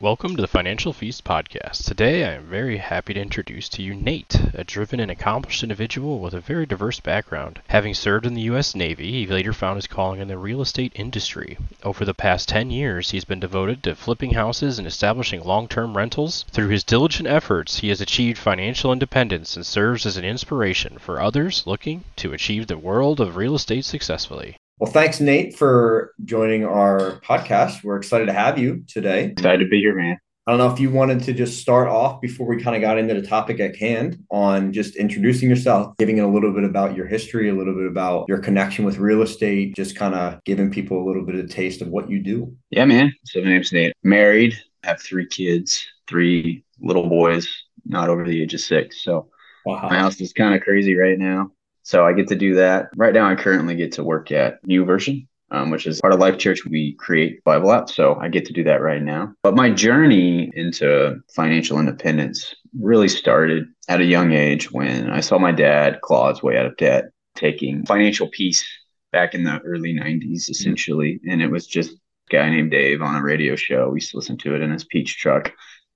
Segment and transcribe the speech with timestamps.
[0.00, 1.84] Welcome to the Financial Feast podcast.
[1.84, 6.18] Today I am very happy to introduce to you Nate, a driven and accomplished individual
[6.18, 7.60] with a very diverse background.
[7.68, 8.74] Having served in the U.S.
[8.74, 11.58] Navy, he later found his calling in the real estate industry.
[11.84, 15.96] Over the past 10 years, he's been devoted to flipping houses and establishing long term
[15.96, 16.44] rentals.
[16.50, 21.20] Through his diligent efforts, he has achieved financial independence and serves as an inspiration for
[21.20, 24.56] others looking to achieve the world of real estate successfully.
[24.78, 27.84] Well, thanks, Nate, for joining our podcast.
[27.84, 29.26] We're excited to have you today.
[29.26, 30.18] Excited to be here, man.
[30.46, 32.98] I don't know if you wanted to just start off before we kind of got
[32.98, 37.06] into the topic at hand on just introducing yourself, giving a little bit about your
[37.06, 41.00] history, a little bit about your connection with real estate, just kind of giving people
[41.00, 42.54] a little bit of a taste of what you do.
[42.70, 43.14] Yeah, man.
[43.26, 43.94] So my name's Nate.
[44.02, 47.48] Married, have three kids, three little boys,
[47.86, 49.04] not over the age of six.
[49.04, 49.28] So
[49.64, 49.88] wow.
[49.88, 51.52] my house is kind of crazy right now.
[51.84, 52.88] So I get to do that.
[52.96, 56.38] Right now, I currently get to work at YouVersion, um, which is part of Life
[56.38, 56.64] Church.
[56.64, 57.90] We create Bible apps.
[57.90, 59.34] So I get to do that right now.
[59.42, 65.38] But my journey into financial independence really started at a young age when I saw
[65.38, 68.64] my dad claw his way out of debt, taking financial peace
[69.12, 71.16] back in the early 90s, essentially.
[71.16, 71.30] Mm-hmm.
[71.30, 71.96] And it was just a
[72.30, 73.90] guy named Dave on a radio show.
[73.90, 75.52] We used to listen to it in his peach truck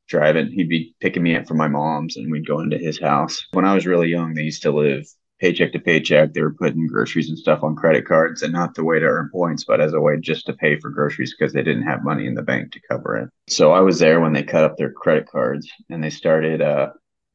[0.06, 0.50] driving.
[0.50, 3.42] He'd be picking me up from my mom's and we'd go into his house.
[3.52, 5.06] When I was really young, they used to live
[5.40, 6.32] paycheck to paycheck.
[6.32, 9.30] They were putting groceries and stuff on credit cards and not the way to earn
[9.32, 12.26] points, but as a way just to pay for groceries because they didn't have money
[12.26, 13.30] in the bank to cover it.
[13.48, 16.90] So I was there when they cut up their credit cards and they started uh,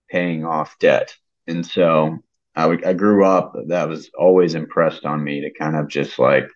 [0.09, 1.16] paying off debt.
[1.48, 2.20] And so
[2.56, 6.20] I, w- I grew up, that was always impressed on me to kind of just
[6.20, 6.48] like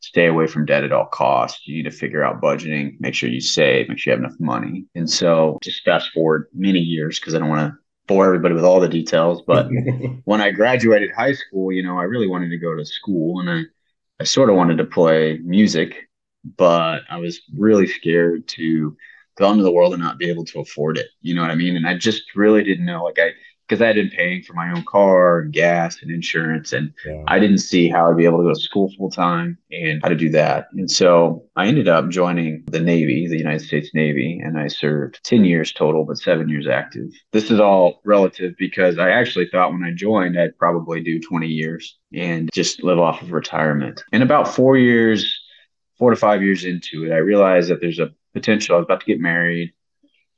[0.00, 1.66] stay away from debt at all costs.
[1.66, 4.40] You need to figure out budgeting, make sure you save, make sure you have enough
[4.40, 4.86] money.
[4.94, 8.64] And so just fast forward many years because I don't want to bore everybody with
[8.64, 9.42] all the details.
[9.46, 9.68] But
[10.24, 13.50] when I graduated high school, you know, I really wanted to go to school and
[13.50, 13.62] I,
[14.20, 16.08] I sort of wanted to play music,
[16.56, 18.96] but I was really scared to
[19.36, 21.08] go into the world and not be able to afford it.
[21.20, 21.76] You know what I mean?
[21.76, 23.04] And I just really didn't know.
[23.04, 23.32] Like I
[23.66, 27.22] because I had been paying for my own car and gas and insurance, and yeah.
[27.26, 30.08] I didn't see how I'd be able to go to school full time and how
[30.08, 30.68] to do that.
[30.72, 35.20] And so I ended up joining the Navy, the United States Navy, and I served
[35.24, 37.10] 10 years total, but seven years active.
[37.32, 41.48] This is all relative because I actually thought when I joined, I'd probably do 20
[41.48, 44.04] years and just live off of retirement.
[44.12, 45.40] And about four years,
[45.98, 48.76] four to five years into it, I realized that there's a potential.
[48.76, 49.72] I was about to get married,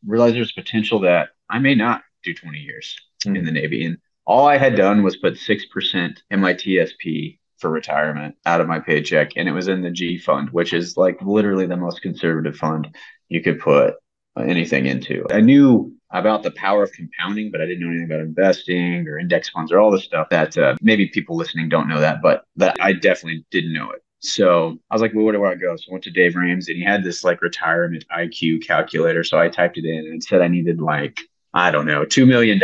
[0.07, 2.97] realized there's a potential that I may not do 20 years
[3.37, 3.85] in the Navy.
[3.85, 8.69] And all I had done was put 6% in my TSP for retirement out of
[8.69, 9.33] my paycheck.
[9.37, 12.95] And it was in the G fund, which is like literally the most conservative fund
[13.29, 13.95] you could put
[14.39, 15.25] anything into.
[15.31, 19.19] I knew about the power of compounding, but I didn't know anything about investing or
[19.19, 22.45] index funds or all the stuff that uh, maybe people listening don't know that, but
[22.57, 24.03] that I definitely didn't know it.
[24.21, 25.77] So I was like, well, where do I go?
[25.77, 29.23] So I went to Dave Ramsey and he had this like retirement IQ calculator.
[29.23, 31.19] So I typed it in and it said I needed like
[31.55, 32.61] I don't know, $2 million.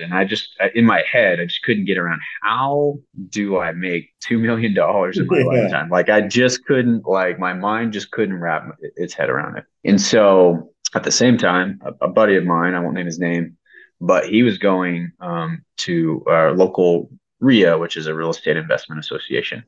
[0.00, 4.10] And I just, in my head, I just couldn't get around how do I make
[4.28, 5.62] $2 million in my yeah.
[5.62, 5.88] lifetime?
[5.88, 9.64] Like, I just couldn't, like, my mind just couldn't wrap its head around it.
[9.84, 13.20] And so at the same time, a, a buddy of mine, I won't name his
[13.20, 13.56] name,
[14.00, 18.98] but he was going um, to our local RIA, which is a real estate investment
[18.98, 19.64] association.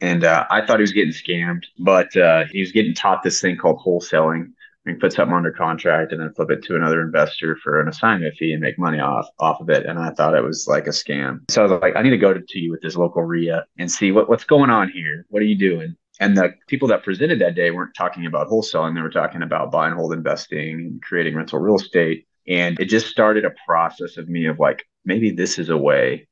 [0.00, 3.40] And uh, I thought he was getting scammed, but uh, he was getting taught this
[3.40, 4.52] thing called wholesaling
[4.86, 8.34] can put something under contract and then flip it to another investor for an assignment
[8.36, 9.86] fee and make money off off of it.
[9.86, 11.40] And I thought it was like a scam.
[11.50, 13.64] So I was like, I need to go to, to you with this local RIA
[13.78, 15.26] and see what, what's going on here.
[15.28, 15.96] What are you doing?
[16.20, 18.94] And the people that presented that day weren't talking about wholesaling.
[18.94, 22.26] They were talking about buy and hold investing and creating rental real estate.
[22.46, 26.28] And it just started a process of me of like, maybe this is a way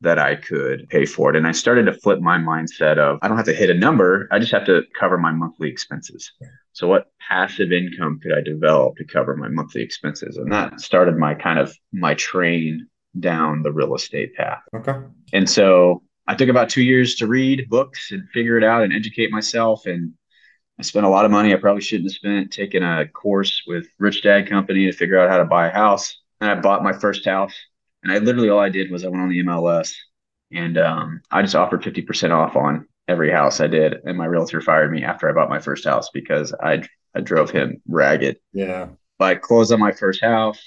[0.00, 1.36] that I could pay for it.
[1.36, 4.28] And I started to flip my mindset of I don't have to hit a number,
[4.30, 6.30] I just have to cover my monthly expenses.
[6.72, 10.36] So what passive income could I develop to cover my monthly expenses?
[10.36, 12.86] And that started my kind of my train
[13.18, 14.60] down the real estate path.
[14.76, 14.94] Okay.
[15.32, 18.92] And so I took about 2 years to read books and figure it out and
[18.92, 20.12] educate myself and
[20.78, 23.88] I spent a lot of money I probably shouldn't have spent taking a course with
[23.98, 26.20] Rich Dad Company to figure out how to buy a house.
[26.40, 27.52] And I bought my first house
[28.02, 29.94] and I literally all I did was I went on the MLS
[30.52, 33.96] and um, I just offered 50% off on every house I did.
[34.04, 36.82] And my realtor fired me after I bought my first house because I,
[37.14, 38.38] I drove him ragged.
[38.52, 38.88] Yeah.
[39.18, 40.60] But I closed on my first house.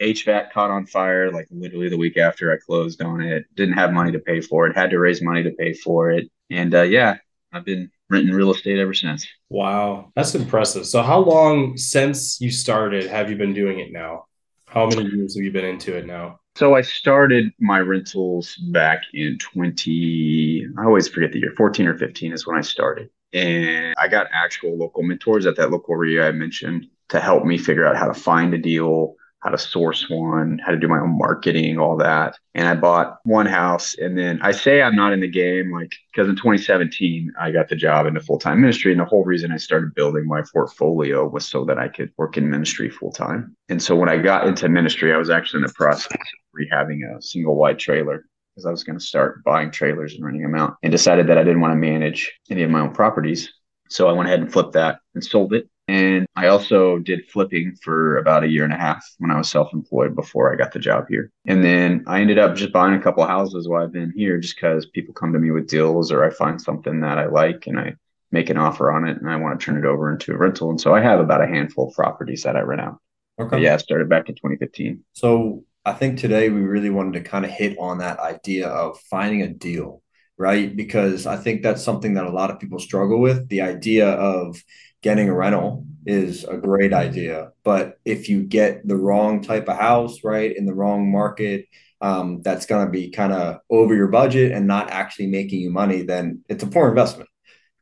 [0.00, 3.44] HVAC caught on fire like literally the week after I closed on it.
[3.54, 4.76] Didn't have money to pay for it.
[4.76, 6.28] Had to raise money to pay for it.
[6.50, 7.18] And uh, yeah,
[7.52, 9.26] I've been renting real estate ever since.
[9.48, 10.86] Wow, that's impressive.
[10.86, 14.26] So, how long since you started have you been doing it now?
[14.66, 16.40] How many years have you been into it now?
[16.54, 21.96] So I started my rentals back in 20, I always forget the year, 14 or
[21.96, 23.08] 15 is when I started.
[23.32, 26.88] And I got actual local mentors at that local RIA I mentioned.
[27.08, 30.70] to help me figure out how to find a deal, how to source one, how
[30.70, 32.38] to do my own marketing, all that.
[32.54, 33.96] And I bought one house.
[33.98, 37.68] And then I say I'm not in the game, like, because in 2017, I got
[37.68, 38.92] the job into full time ministry.
[38.92, 42.36] And the whole reason I started building my portfolio was so that I could work
[42.36, 43.56] in ministry full time.
[43.68, 46.20] And so when I got into ministry, I was actually in the process of
[46.60, 48.24] rehabbing a single wide trailer
[48.54, 51.38] because I was going to start buying trailers and renting them out and decided that
[51.38, 53.52] I didn't want to manage any of my own properties.
[53.88, 57.74] So I went ahead and flipped that and sold it and I also did flipping
[57.82, 60.72] for about a year and a half when I was self employed before I got
[60.72, 61.30] the job here.
[61.46, 64.56] And then I ended up just buying a couple houses while I've been here just
[64.56, 67.78] because people come to me with deals or I find something that I like and
[67.78, 67.94] I
[68.30, 70.70] make an offer on it and I want to turn it over into a rental.
[70.70, 72.98] And so I have about a handful of properties that I rent out.
[73.38, 73.50] Okay.
[73.50, 75.04] But yeah, I started back in 2015.
[75.12, 78.98] So I think today we really wanted to kind of hit on that idea of
[79.10, 80.02] finding a deal,
[80.38, 80.74] right?
[80.74, 84.62] Because I think that's something that a lot of people struggle with the idea of
[85.02, 87.52] getting a rental is a great idea.
[87.64, 91.66] But if you get the wrong type of house, right, in the wrong market,
[92.00, 95.70] um, that's going to be kind of over your budget and not actually making you
[95.70, 97.28] money, then it's a poor investment.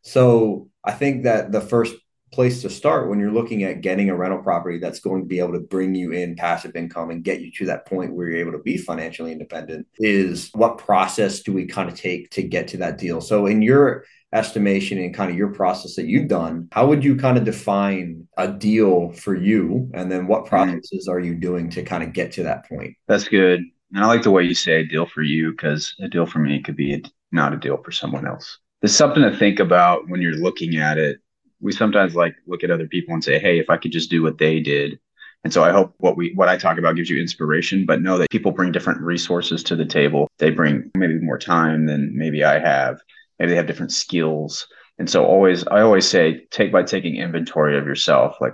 [0.02, 1.94] So I think that the first
[2.32, 5.40] place to start when you're looking at getting a rental property that's going to be
[5.40, 8.38] able to bring you in passive income and get you to that point where you're
[8.38, 12.68] able to be financially independent is what process do we kind of take to get
[12.68, 13.20] to that deal?
[13.20, 17.16] So in your estimation and kind of your process that you've done, how would you
[17.16, 19.90] kind of define a deal for you?
[19.94, 20.48] And then what mm-hmm.
[20.48, 22.96] processes are you doing to kind of get to that point?
[23.08, 23.60] That's good.
[23.92, 26.38] And I like the way you say a deal for you because a deal for
[26.38, 28.58] me could be a, not a deal for someone else.
[28.80, 31.18] There's something to think about when you're looking at it.
[31.60, 34.22] We sometimes like look at other people and say, "Hey, if I could just do
[34.22, 34.98] what they did."
[35.44, 38.16] And so I hope what we what I talk about gives you inspiration, but know
[38.16, 40.28] that people bring different resources to the table.
[40.38, 43.00] They bring maybe more time than maybe I have
[43.40, 44.68] maybe they have different skills.
[44.98, 48.36] And so always i always say take by taking inventory of yourself.
[48.40, 48.52] Like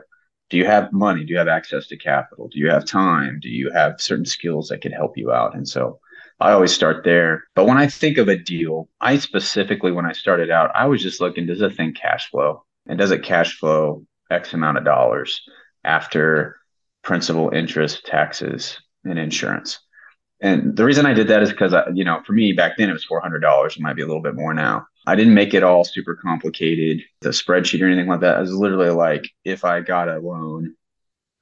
[0.48, 1.24] do you have money?
[1.24, 2.48] Do you have access to capital?
[2.48, 3.40] Do you have time?
[3.42, 5.56] Do you have certain skills that could help you out?
[5.56, 5.98] And so
[6.38, 7.44] i always start there.
[7.56, 11.02] But when i think of a deal i specifically when i started out i was
[11.02, 12.64] just looking does the thing cash flow?
[12.88, 15.42] And does it cash flow x amount of dollars
[15.84, 16.60] after
[17.02, 19.80] principal interest taxes and insurance
[20.40, 22.92] and the reason I did that is because, you know, for me back then it
[22.92, 23.76] was $400.
[23.76, 24.86] It might be a little bit more now.
[25.06, 28.38] I didn't make it all super complicated, the spreadsheet or anything like that.
[28.38, 30.74] It was literally like if I got a loan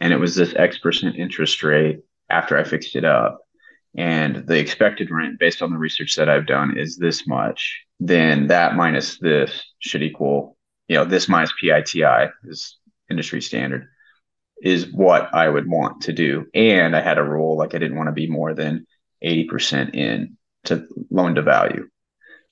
[0.00, 2.00] and it was this X percent interest rate
[2.30, 3.40] after I fixed it up,
[3.96, 8.48] and the expected rent based on the research that I've done is this much, then
[8.48, 10.56] that minus this should equal,
[10.88, 12.76] you know, this minus PITI is
[13.10, 13.88] industry standard
[14.62, 16.46] is what I would want to do.
[16.54, 18.86] And I had a rule like I didn't want to be more than
[19.24, 21.88] 80% in to loan to value.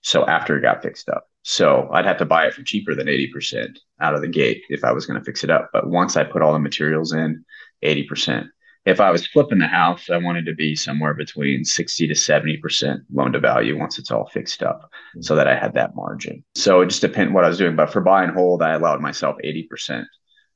[0.02, 1.26] So after it got fixed up.
[1.43, 4.84] So I'd have to buy it for cheaper than 80% out of the gate if
[4.84, 5.70] I was going to fix it up.
[5.72, 7.44] But once I put all the materials in,
[7.82, 8.46] 80%.
[8.84, 12.99] If I was flipping the house, I wanted to be somewhere between 60 to 70%
[13.12, 14.90] loan to value once it's all fixed up
[15.20, 16.44] so that I had that margin.
[16.56, 17.76] So it just depended what I was doing.
[17.76, 20.04] But for buy and hold, I allowed myself 80%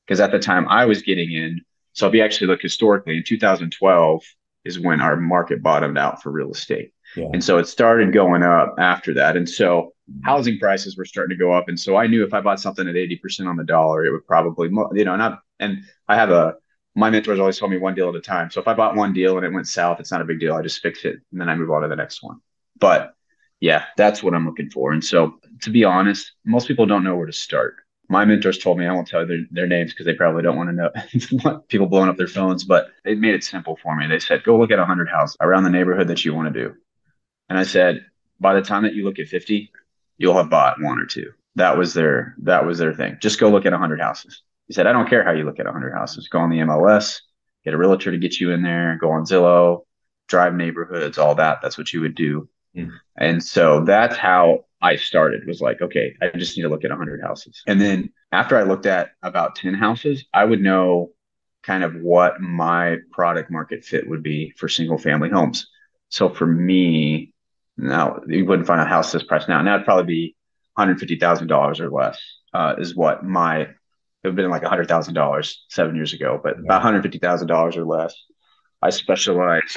[0.07, 1.63] because at the time I was getting in.
[1.93, 4.23] So if you actually look historically, in 2012
[4.65, 6.93] is when our market bottomed out for real estate.
[7.17, 7.29] Yeah.
[7.33, 9.37] And so it started going up after that.
[9.37, 11.69] And so housing prices were starting to go up.
[11.69, 14.27] And so I knew if I bought something at 80% on the dollar, it would
[14.27, 16.55] probably, you know, not, and I have a,
[16.95, 18.51] my mentors always told me one deal at a time.
[18.51, 20.55] So if I bought one deal and it went south, it's not a big deal.
[20.55, 22.41] I just fix it and then I move on to the next one.
[22.79, 23.15] But
[23.61, 24.93] yeah, that's what I'm looking for.
[24.93, 27.77] And so to be honest, most people don't know where to start
[28.09, 30.57] my mentors told me I won't tell you their, their names because they probably don't
[30.59, 34.07] want to know people blowing up their phones, but they made it simple for me.
[34.07, 36.75] They said, go look at 100 houses around the neighborhood that you want to do.
[37.49, 38.05] And I said,
[38.41, 39.71] by the time that you look at 50,
[40.19, 41.33] you'll have bought one or two.
[41.57, 43.17] That was their that was their thing.
[43.21, 44.43] Just go look at 100 houses.
[44.67, 46.29] He said, I don't care how you look at 100 houses.
[46.29, 47.21] Go on the MLS,
[47.65, 49.85] get a realtor to get you in there, go on Zillow,
[50.29, 51.61] drive neighborhoods, all that.
[51.63, 52.49] That's what you would do.
[52.77, 52.91] Mm.
[53.17, 56.91] And so that's how I started was like, okay, I just need to look at
[56.91, 57.63] 100 houses.
[57.67, 61.13] And then after I looked at about 10 houses, I would know
[61.63, 65.67] kind of what my product market fit would be for single family homes.
[66.11, 67.33] So for me,
[67.77, 69.61] now you wouldn't find a house this price now.
[69.63, 70.37] Now it'd probably be
[70.79, 72.19] $150,000 or less
[72.55, 73.69] uh, is what my, it
[74.23, 78.15] would have been like $100,000 seven years ago, but about $150,000 or less.
[78.83, 79.77] I specialize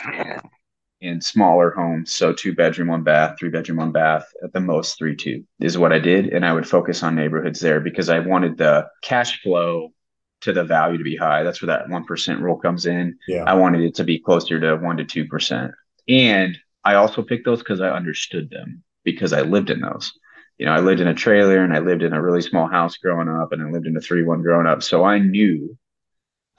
[1.02, 2.12] in smaller homes.
[2.14, 5.78] So two bedroom, one bath, three bedroom, one bath, at the most three two is
[5.78, 6.28] what I did.
[6.28, 9.94] And I would focus on neighborhoods there because I wanted the cash flow
[10.42, 11.44] to the value to be high.
[11.44, 13.18] That's where that 1% rule comes in.
[13.28, 13.44] Yeah.
[13.44, 15.72] I wanted it to be closer to 1% to 2%.
[16.08, 20.14] And I also picked those because I understood them because I lived in those.
[20.58, 22.98] You know, I lived in a trailer and I lived in a really small house
[22.98, 24.84] growing up and I lived in a 3 1 growing up.
[24.84, 25.78] So I knew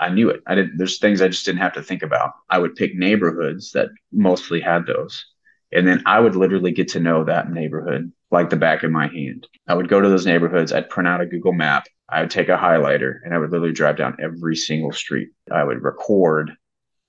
[0.01, 0.43] I knew it.
[0.47, 0.79] I didn't.
[0.79, 2.33] there's things I just didn't have to think about.
[2.49, 5.27] I would pick neighborhoods that mostly had those.
[5.73, 9.09] And then I would literally get to know that neighborhood like the back of my
[9.09, 9.47] hand.
[9.69, 12.49] I would go to those neighborhoods, I'd print out a Google map, I would take
[12.49, 15.29] a highlighter and I would literally drive down every single street.
[15.51, 16.53] I would record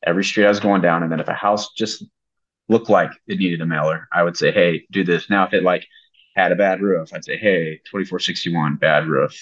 [0.03, 1.01] every street I was going down.
[1.01, 2.03] And then if a house just
[2.69, 5.29] looked like it needed a mailer, I would say, hey, do this.
[5.29, 5.85] Now, if it like
[6.35, 9.35] had a bad roof, I'd say, hey, 2461, bad roof,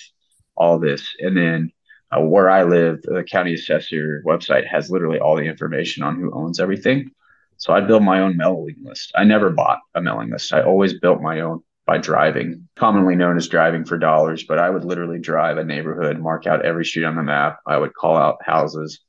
[0.56, 1.16] all this.
[1.20, 1.72] And then
[2.12, 6.34] uh, where I live, the county assessor website has literally all the information on who
[6.34, 7.12] owns everything.
[7.58, 9.12] So I built my own mailing list.
[9.16, 10.54] I never bought a mailing list.
[10.54, 14.44] I always built my own by driving, commonly known as driving for dollars.
[14.44, 17.60] But I would literally drive a neighborhood, mark out every street on the map.
[17.68, 19.02] I would call out houses.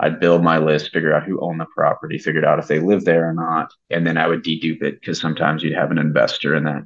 [0.00, 3.04] I'd build my list, figure out who owned the property, figured out if they live
[3.04, 3.72] there or not.
[3.90, 6.84] And then I would dedupe it because sometimes you'd have an investor in that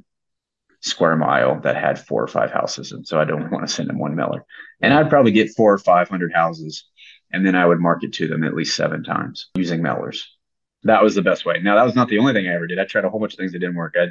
[0.83, 2.91] square mile that had four or five houses.
[2.91, 4.45] And so I don't want to send them one mailer.
[4.81, 6.85] And I'd probably get four or 500 houses.
[7.31, 10.19] And then I would market to them at least seven times using mailers.
[10.83, 11.59] That was the best way.
[11.63, 12.77] Now, that was not the only thing I ever did.
[12.77, 13.95] I tried a whole bunch of things that didn't work.
[13.97, 14.07] I,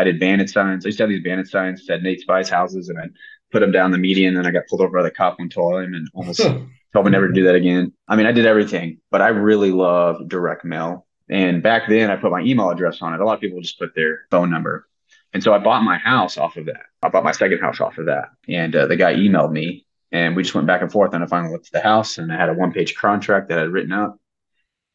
[0.00, 0.86] I did bandit signs.
[0.86, 3.08] I used to have these bandit signs that said Nate Spies houses, and I
[3.50, 4.36] put them down the median.
[4.36, 7.10] And then I got pulled over by the cop one time and almost told me
[7.10, 7.92] never to do that again.
[8.08, 11.06] I mean, I did everything, but I really love direct mail.
[11.28, 13.20] And back then, I put my email address on it.
[13.20, 14.88] A lot of people just put their phone number.
[15.32, 16.82] And so I bought my house off of that.
[17.02, 18.30] I bought my second house off of that.
[18.48, 21.14] And uh, the guy emailed me and we just went back and forth.
[21.14, 23.58] And I finally looked at the house and I had a one page contract that
[23.58, 24.18] I'd written up.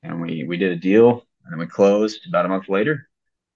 [0.04, 3.10] And we, we did a deal and then we closed about a month later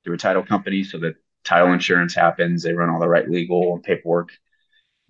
[0.03, 0.83] through a title company.
[0.83, 2.63] So that title insurance happens.
[2.63, 4.29] They run all the right legal and paperwork.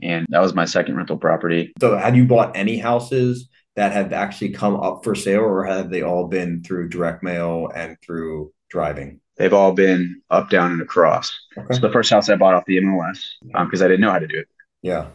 [0.01, 1.74] And that was my second rental property.
[1.80, 5.90] So had you bought any houses that have actually come up for sale or have
[5.90, 9.20] they all been through direct mail and through driving?
[9.38, 11.38] They've all been up, down, and across.
[11.58, 11.74] Okay.
[11.74, 14.20] So the first house I bought off the MLS because um, I didn't know how
[14.20, 14.48] to do it.
[14.82, 15.08] Yeah.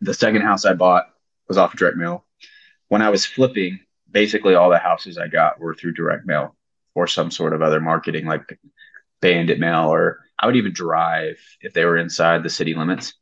[0.00, 1.06] The second house I bought
[1.48, 2.24] was off of direct mail.
[2.88, 3.80] When I was flipping,
[4.10, 6.54] basically all the houses I got were through direct mail
[6.94, 8.58] or some sort of other marketing like
[9.20, 13.14] bandit mail, or I would even drive if they were inside the city limits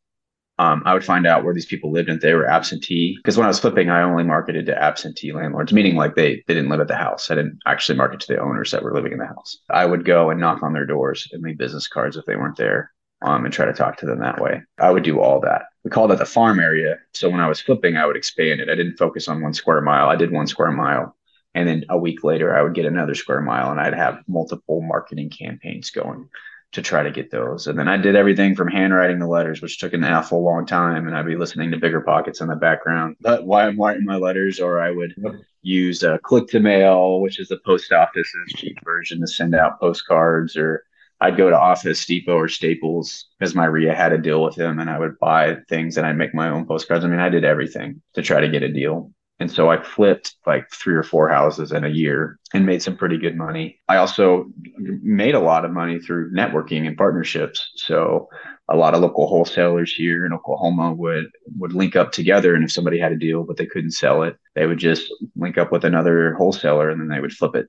[0.59, 3.17] um, I would find out where these people lived and if they were absentee.
[3.17, 6.55] Because when I was flipping, I only marketed to absentee landlords, meaning like they, they
[6.55, 7.31] didn't live at the house.
[7.31, 9.59] I didn't actually market to the owners that were living in the house.
[9.71, 12.57] I would go and knock on their doors and leave business cards if they weren't
[12.57, 12.93] there
[13.23, 14.61] um, and try to talk to them that way.
[14.79, 15.63] I would do all that.
[15.85, 16.99] We called that the farm area.
[17.15, 18.69] So when I was flipping, I would expand it.
[18.69, 20.09] I didn't focus on one square mile.
[20.09, 21.17] I did one square mile.
[21.55, 24.81] And then a week later, I would get another square mile and I'd have multiple
[24.81, 26.29] marketing campaigns going
[26.73, 27.67] to try to get those.
[27.67, 31.07] And then I did everything from handwriting the letters, which took an awful long time.
[31.07, 34.17] And I'd be listening to bigger pockets in the background, but why I'm writing my
[34.17, 35.15] letters, or I would
[35.61, 39.81] use uh, click to mail, which is the post office's cheap version to send out
[39.81, 40.85] postcards, or
[41.21, 44.81] I'd go to Office Depot or Staples because my RIA had a deal with them
[44.81, 47.05] and I would buy things and I'd make my own postcards.
[47.05, 49.13] I mean, I did everything to try to get a deal.
[49.43, 52.97] And so I flipped like three or four houses in a year and made some
[52.97, 53.81] pretty good money.
[53.89, 54.47] I also
[54.79, 57.73] made a lot of money through networking and partnerships.
[57.75, 58.29] So
[58.69, 61.27] a lot of local wholesalers here in Oklahoma would
[61.59, 64.37] would link up together and if somebody had a deal but they couldn't sell it,
[64.55, 67.67] they would just link up with another wholesaler and then they would flip it.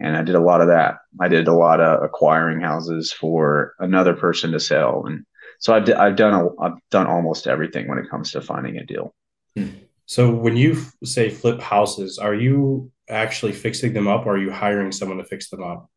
[0.00, 0.96] And I did a lot of that.
[1.20, 5.24] I did a lot of acquiring houses for another person to sell and
[5.60, 8.76] so I've, d- I've done a, I've done almost everything when it comes to finding
[8.78, 9.14] a deal.
[9.56, 9.68] Hmm.
[10.06, 14.50] So when you say flip houses, are you actually fixing them up or are you
[14.50, 15.88] hiring someone to fix them up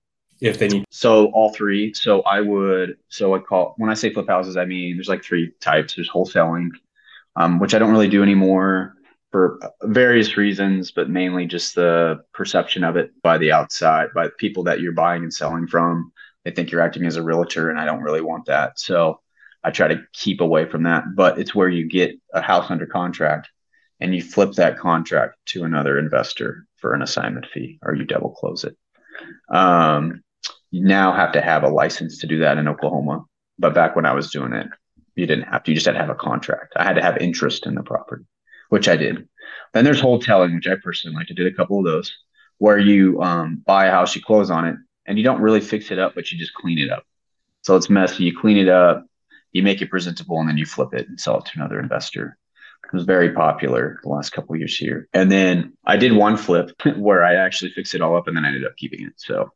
[0.42, 0.86] if they need?
[0.90, 1.94] So all three.
[1.94, 5.24] So I would, so I call, when I say flip houses, I mean, there's like
[5.24, 5.96] three types.
[5.96, 6.70] There's wholesaling,
[7.36, 8.94] um, which I don't really do anymore
[9.32, 14.64] for various reasons, but mainly just the perception of it by the outside, by people
[14.64, 16.14] that you're buying and selling from.
[16.46, 18.80] They think you're acting as a realtor and I don't really want that.
[18.80, 19.20] So
[19.66, 22.86] I try to keep away from that, but it's where you get a house under
[22.86, 23.50] contract
[24.00, 28.32] and you flip that contract to another investor for an assignment fee or you double
[28.32, 28.78] close it.
[29.50, 30.22] Um,
[30.72, 33.26] you now have to have a license to do that in Oklahoma.
[33.58, 34.68] But back when I was doing it,
[35.16, 35.72] you didn't have to.
[35.72, 36.74] You just had to have a contract.
[36.76, 38.26] I had to have interest in the property,
[38.70, 39.28] which I did.
[39.74, 41.28] Then there's wholetailing, which I personally like.
[41.32, 42.14] I did a couple of those
[42.60, 44.76] where you um, buy a house, you close on it,
[45.06, 47.04] and you don't really fix it up, but you just clean it up.
[47.64, 48.26] So it's messy.
[48.26, 49.06] You clean it up,
[49.52, 52.38] you make it presentable, and then you flip it and sell it to another investor.
[52.88, 55.08] It was very popular the last couple years here.
[55.14, 58.46] And then I did one flip where I actually fixed it all up and then
[58.46, 59.14] I ended up keeping it.
[59.18, 59.52] So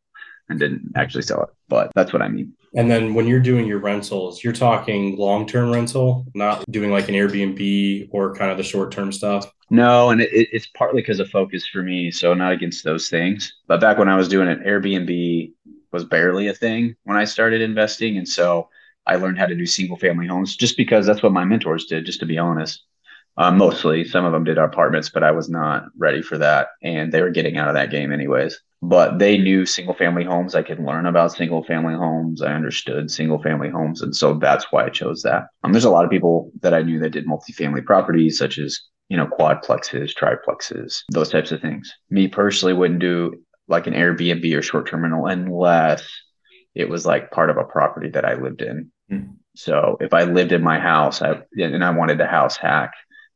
[0.51, 1.49] and didn't actually sell it.
[1.67, 2.53] But that's what I mean.
[2.73, 7.09] And then when you're doing your rentals, you're talking long term rental, not doing like
[7.09, 9.51] an Airbnb or kind of the short term stuff.
[9.69, 12.11] No, and it, it's partly because of focus for me.
[12.11, 13.53] So not against those things.
[13.67, 15.53] But back when I was doing it, Airbnb
[15.91, 18.17] was barely a thing when I started investing.
[18.17, 18.69] And so
[19.05, 22.05] I learned how to do single family homes just because that's what my mentors did,
[22.05, 22.83] just to be honest.
[23.41, 27.11] Uh, mostly, some of them did apartments, but I was not ready for that, and
[27.11, 28.61] they were getting out of that game anyways.
[28.83, 30.53] But they knew single family homes.
[30.53, 32.43] I could learn about single family homes.
[32.43, 35.47] I understood single family homes, and so that's why I chose that.
[35.63, 38.79] Um, there's a lot of people that I knew that did multifamily properties, such as
[39.09, 41.91] you know quadplexes, triplexes, those types of things.
[42.11, 46.07] Me personally wouldn't do like an Airbnb or short term rental unless
[46.75, 48.91] it was like part of a property that I lived in.
[49.11, 49.37] Mm.
[49.55, 52.93] So if I lived in my house I, and I wanted to house hack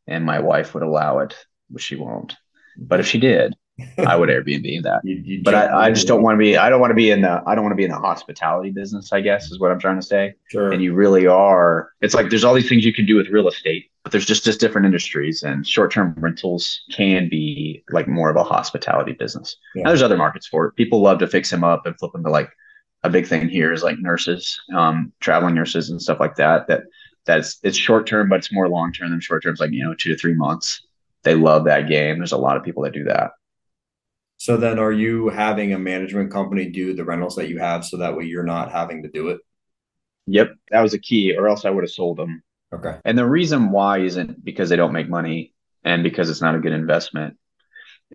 [0.08, 1.36] and my wife would allow it,
[1.70, 2.36] which she won't.
[2.78, 3.56] But if she did,
[3.98, 5.02] I would Airbnb that.
[5.04, 6.58] You, you but I, I, just don't want to be.
[6.58, 7.42] I don't want to be in the.
[7.46, 9.12] I don't want to be in the hospitality business.
[9.12, 10.36] I guess is what I'm trying to say.
[10.50, 10.72] Sure.
[10.72, 11.90] And you really are.
[12.02, 14.44] It's like there's all these things you can do with real estate, but there's just
[14.46, 19.56] just different industries, and short-term rentals can be like more of a hospitality business.
[19.74, 19.88] Yeah.
[19.88, 20.76] there's other markets for it.
[20.76, 22.50] People love to fix them up and flip them to like
[23.06, 26.68] a big thing here is like nurses, um, traveling nurses and stuff like that.
[26.68, 26.84] That
[27.26, 29.52] that's it's short term, but it's more long term than short term.
[29.52, 30.86] It's like you know two to three months.
[31.24, 32.20] They love that game.
[32.20, 33.32] There's a lot of people that do that.
[34.38, 37.98] So then, are you having a management company do the rentals that you have, so
[37.98, 39.40] that way you're not having to do it?
[40.28, 42.44] Yep, that was a key, or else I would have sold them.
[42.74, 42.98] Okay.
[43.06, 45.54] And the reason why isn't because they don't make money
[45.84, 47.38] and because it's not a good investment.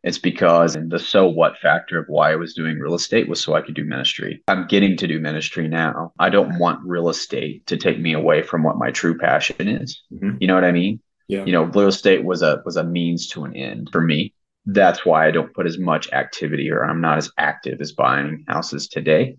[0.02, 3.54] It's because the so what factor of why I was doing real estate was so
[3.54, 4.42] I could do ministry.
[4.48, 6.12] I'm getting to do ministry now.
[6.18, 10.00] I don't want real estate to take me away from what my true passion is.
[10.12, 10.38] Mm-hmm.
[10.40, 11.00] You know what I mean?
[11.28, 11.44] Yeah.
[11.44, 14.32] You know, real estate was a was a means to an end for me.
[14.66, 18.44] That's why I don't put as much activity or I'm not as active as buying
[18.48, 19.36] houses today.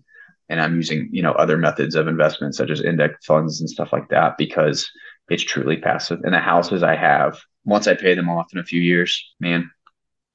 [0.48, 3.92] And I'm using, you know, other methods of investment such as index funds and stuff
[3.92, 4.90] like that because
[5.28, 6.20] it's truly passive.
[6.24, 9.70] And the houses I have, once I pay them off in a few years, man,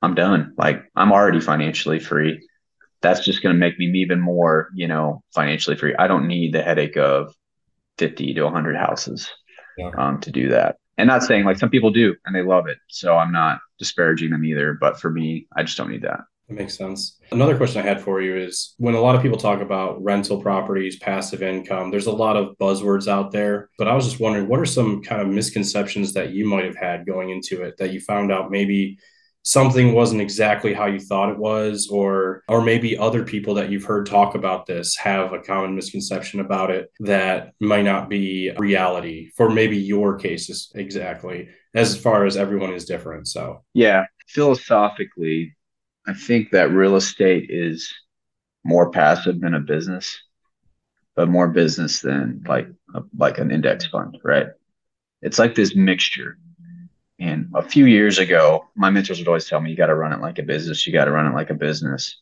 [0.01, 0.53] I'm done.
[0.57, 2.47] Like I'm already financially free.
[3.01, 5.95] That's just going to make me even more, you know, financially free.
[5.97, 7.33] I don't need the headache of
[7.97, 9.29] 50 to 100 houses
[9.77, 9.91] yeah.
[9.97, 10.77] um, to do that.
[10.97, 12.77] And not saying like some people do and they love it.
[12.89, 14.73] So I'm not disparaging them either.
[14.79, 16.21] But for me, I just don't need that.
[16.47, 17.19] That makes sense.
[17.31, 20.41] Another question I had for you is when a lot of people talk about rental
[20.41, 23.69] properties, passive income, there's a lot of buzzwords out there.
[23.77, 26.77] But I was just wondering, what are some kind of misconceptions that you might have
[26.77, 28.97] had going into it that you found out maybe
[29.47, 33.85] something wasn't exactly how you thought it was or or maybe other people that you've
[33.85, 39.29] heard talk about this have a common misconception about it that might not be reality
[39.37, 43.63] for maybe your cases exactly as far as everyone is different so.
[43.73, 45.55] Yeah philosophically
[46.05, 47.93] i think that real estate is
[48.65, 50.21] more passive than a business
[51.15, 54.47] but more business than like a, like an index fund right?
[55.21, 56.37] It's like this mixture
[57.19, 60.13] and a few years ago, my mentors would always tell me, you got to run
[60.13, 60.85] it like a business.
[60.85, 62.21] You got to run it like a business.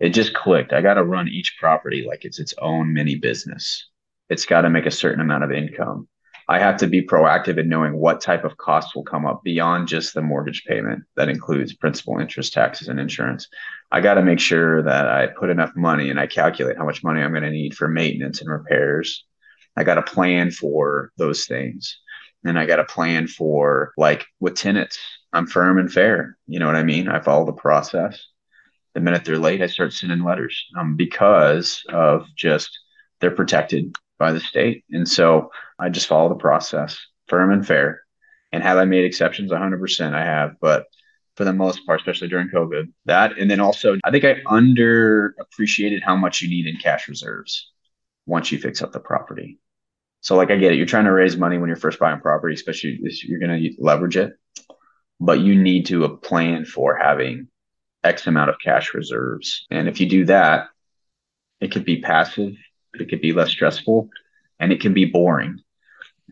[0.00, 0.72] It just clicked.
[0.72, 3.88] I got to run each property like it's its own mini business.
[4.30, 6.08] It's got to make a certain amount of income.
[6.48, 9.86] I have to be proactive in knowing what type of costs will come up beyond
[9.86, 13.48] just the mortgage payment that includes principal, interest, taxes, and insurance.
[13.92, 17.04] I got to make sure that I put enough money and I calculate how much
[17.04, 19.24] money I'm going to need for maintenance and repairs.
[19.76, 21.98] I got to plan for those things
[22.44, 24.98] and I got a plan for like with tenants.
[25.32, 26.36] I'm firm and fair.
[26.46, 27.08] You know what I mean?
[27.08, 28.26] I follow the process.
[28.94, 32.78] The minute they're late, I start sending letters um, because of just
[33.20, 34.84] they're protected by the state.
[34.90, 38.02] And so I just follow the process, firm and fair.
[38.52, 39.50] And have I made exceptions?
[39.50, 40.56] 100% I have.
[40.60, 40.86] But
[41.36, 43.38] for the most part, especially during COVID, that.
[43.38, 47.70] And then also, I think I underappreciated how much you need in cash reserves
[48.26, 49.58] once you fix up the property.
[50.22, 52.54] So like I get it, you're trying to raise money when you're first buying property,
[52.54, 54.38] especially if you're going to leverage it,
[55.18, 57.48] but you need to plan for having
[58.04, 59.66] X amount of cash reserves.
[59.70, 60.68] And if you do that,
[61.60, 62.54] it could be passive,
[62.94, 64.10] it could be less stressful,
[64.60, 65.60] and it can be boring.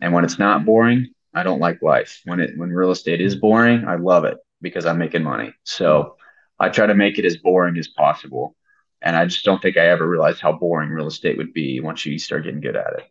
[0.01, 2.21] And when it's not boring, I don't like life.
[2.23, 5.53] When it when real estate is boring, I love it because I'm making money.
[5.63, 6.15] So
[6.57, 8.55] I try to make it as boring as possible.
[9.01, 12.05] And I just don't think I ever realized how boring real estate would be once
[12.05, 13.03] you start getting good at it.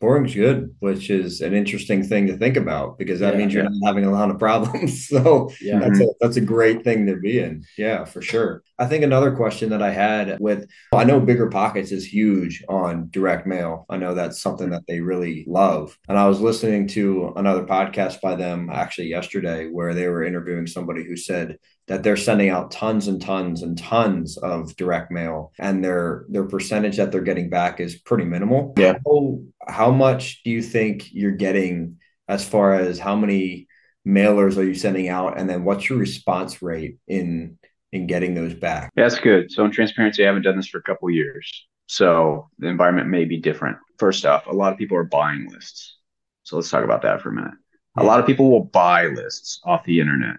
[0.00, 3.62] Boring's good, which is an interesting thing to think about because that yeah, means you're
[3.62, 3.70] yeah.
[3.72, 5.08] not having a lot of problems.
[5.08, 5.78] so yeah.
[5.78, 6.02] that's mm-hmm.
[6.02, 7.64] a that's a great thing to be in.
[7.78, 8.62] Yeah, for sure.
[8.78, 13.08] I think another question that I had with I know Bigger Pockets is huge on
[13.10, 13.86] direct mail.
[13.88, 15.96] I know that's something that they really love.
[16.08, 20.66] And I was listening to another podcast by them actually yesterday where they were interviewing
[20.66, 25.52] somebody who said that they're sending out tons and tons and tons of direct mail
[25.58, 28.74] and their their percentage that they're getting back is pretty minimal.
[28.78, 28.94] Yeah.
[29.04, 33.68] How, how much do you think you're getting as far as how many
[34.06, 37.58] mailers are you sending out and then what's your response rate in
[37.92, 38.90] in getting those back?
[38.96, 39.52] That's good.
[39.52, 41.66] So in transparency, I haven't done this for a couple years.
[41.86, 43.76] So the environment may be different.
[43.98, 45.96] First off, a lot of people are buying lists.
[46.42, 47.54] So let's talk about that for a minute.
[47.96, 50.36] A lot of people will buy lists off the internet.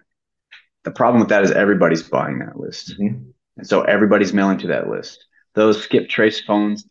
[0.86, 2.94] The problem with that is everybody's buying that list.
[2.96, 3.30] Mm-hmm.
[3.56, 5.26] And so everybody's mailing to that list.
[5.54, 6.86] Those skip trace phones,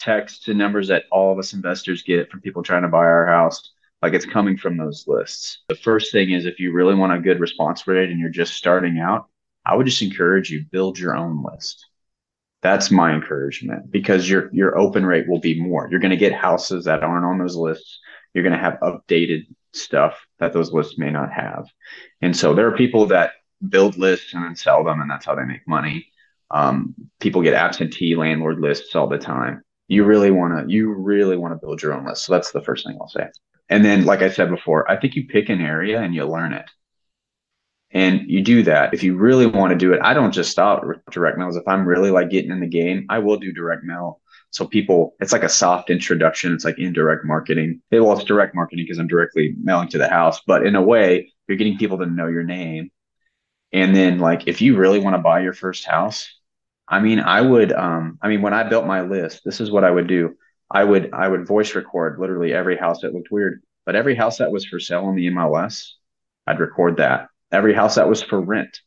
[0.00, 3.24] texts, and numbers that all of us investors get from people trying to buy our
[3.24, 3.70] house,
[4.02, 5.60] like it's coming from those lists.
[5.68, 8.54] The first thing is if you really want a good response rate and you're just
[8.54, 9.28] starting out,
[9.64, 11.86] I would just encourage you build your own list.
[12.62, 15.86] That's my encouragement because your your open rate will be more.
[15.88, 18.00] You're going to get houses that aren't on those lists.
[18.34, 21.66] You're going to have updated stuff that those lists may not have.
[22.22, 23.32] And so there are people that
[23.68, 26.06] build lists and then sell them, and that's how they make money.
[26.50, 29.62] Um, people get absentee landlord lists all the time.
[29.88, 32.24] You really want to you really want to build your own list.
[32.24, 33.28] So that's the first thing I'll say.
[33.68, 36.52] And then, like I said before, I think you pick an area and you learn
[36.52, 36.70] it.
[37.90, 38.94] And you do that.
[38.94, 41.56] If you really want to do it, I don't just stop direct mails.
[41.56, 44.20] If I'm really like getting in the game, I will do direct mail.
[44.50, 46.54] So people, it's like a soft introduction.
[46.54, 47.82] It's like indirect marketing.
[47.90, 50.82] It, well, it's direct marketing because I'm directly mailing to the house, but in a
[50.82, 52.90] way, you're getting people to know your name.
[53.72, 56.32] And then like, if you really want to buy your first house,
[56.88, 59.84] I mean, I would, um, I mean, when I built my list, this is what
[59.84, 60.36] I would do.
[60.70, 64.38] I would, I would voice record literally every house that looked weird, but every house
[64.38, 65.90] that was for sale on the MLS,
[66.46, 68.80] I'd record that every house that was for rent,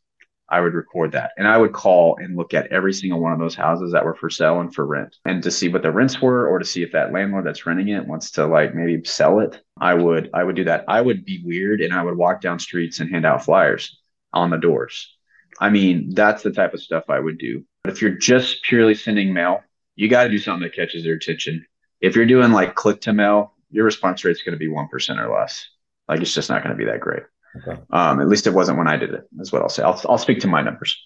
[0.52, 1.32] I would record that.
[1.38, 4.16] And I would call and look at every single one of those houses that were
[4.16, 6.84] for sale and for rent and to see what the rents were or to see
[6.84, 9.62] if that landlord that's renting it wants to like maybe sell it.
[9.80, 10.86] I would I would do that.
[10.88, 14.00] I would be weird and I would walk down streets and hand out flyers
[14.34, 15.16] on the doors.
[15.60, 17.64] I mean, that's the type of stuff I would do.
[17.84, 19.62] But if you're just purely sending mail,
[19.96, 21.66] you got to do something that catches their attention.
[22.02, 25.18] If you're doing like click to mail, your response rate is going to be 1%
[25.20, 25.68] or less.
[26.08, 27.24] Like it's just not going to be that great.
[27.58, 27.82] Okay.
[27.92, 29.84] Um, at least it wasn't when I did it, is what I'll say.
[29.84, 30.98] I'll, I'll speak to my numbers.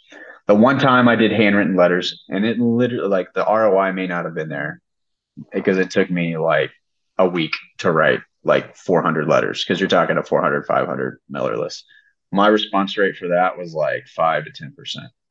[0.48, 4.26] The one time I did handwritten letters, and it literally, like, the ROI may not
[4.26, 4.82] have been there
[5.52, 6.72] because it took me like
[7.18, 11.86] a week to write like 400 letters because you're talking a 400, 500 mailer list.
[12.32, 14.74] My response rate for that was like five to 10%,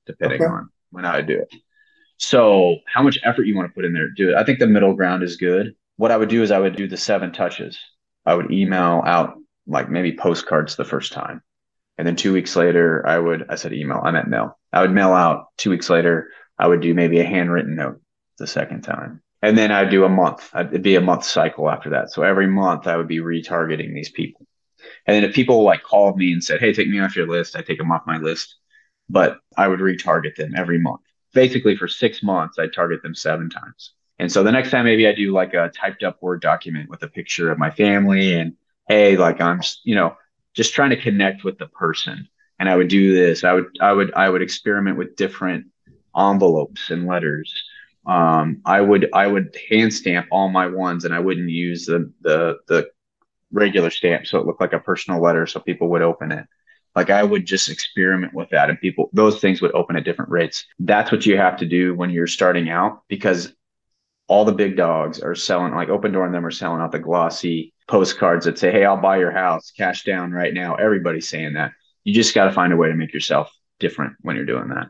[0.06, 0.50] depending okay.
[0.50, 1.54] on when I would do it.
[2.18, 4.36] So, how much effort you want to put in there to do it?
[4.36, 5.74] I think the middle ground is good.
[5.96, 7.78] What I would do is I would do the seven touches.
[8.24, 9.34] I would email out
[9.66, 11.42] like maybe postcards the first time.
[11.98, 14.58] And then two weeks later, I would, I said email, I meant mail.
[14.72, 16.30] I would mail out two weeks later.
[16.58, 18.00] I would do maybe a handwritten note
[18.38, 19.22] the second time.
[19.42, 20.50] And then I'd do a month.
[20.54, 22.12] It'd be a month cycle after that.
[22.12, 24.46] So every month I would be retargeting these people.
[25.06, 27.56] And then if people like called me and said, Hey, take me off your list,
[27.56, 28.56] I take them off my list.
[29.08, 31.00] But I would retarget them every month.
[31.34, 33.94] Basically, for six months, I'd target them seven times.
[34.18, 37.02] And so the next time, maybe I do like a typed up Word document with
[37.02, 38.54] a picture of my family and
[38.92, 40.16] hey, like I'm, you know,
[40.54, 42.28] just trying to connect with the person.
[42.58, 43.42] And I would do this.
[43.42, 45.66] I would, I would, I would experiment with different
[46.14, 47.50] envelopes and letters.
[48.06, 52.12] Um, I would, I would hand stamp all my ones, and I wouldn't use the
[52.20, 52.90] the the
[53.52, 56.46] regular stamp, so it looked like a personal letter, so people would open it.
[56.96, 60.32] Like I would just experiment with that, and people those things would open at different
[60.32, 60.66] rates.
[60.80, 63.54] That's what you have to do when you're starting out, because
[64.26, 66.98] all the big dogs are selling, like Open Door and them are selling out the
[66.98, 70.74] glossy postcards that say, Hey, I'll buy your house, cash down right now.
[70.74, 71.72] Everybody's saying that.
[72.04, 74.88] You just got to find a way to make yourself different when you're doing that.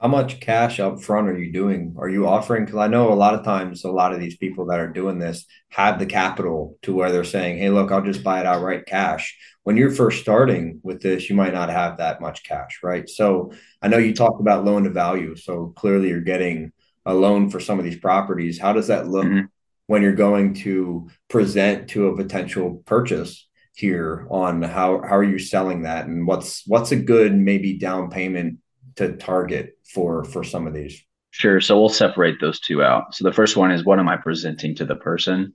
[0.00, 1.94] How much cash up front are you doing?
[1.96, 2.64] Are you offering?
[2.64, 5.20] Because I know a lot of times, a lot of these people that are doing
[5.20, 8.86] this have the capital to where they're saying, Hey, look, I'll just buy it outright
[8.86, 9.36] cash.
[9.62, 13.08] When you're first starting with this, you might not have that much cash, right?
[13.08, 15.36] So I know you talked about loan to value.
[15.36, 16.72] So clearly you're getting
[17.06, 18.58] a loan for some of these properties.
[18.58, 19.46] How does that look mm-hmm.
[19.92, 25.38] When you're going to present to a potential purchase here on how how are you
[25.38, 28.58] selling that and what's what's a good maybe down payment
[28.96, 31.04] to target for for some of these?
[31.30, 31.60] Sure.
[31.60, 33.14] So we'll separate those two out.
[33.14, 35.54] So the first one is what am I presenting to the person?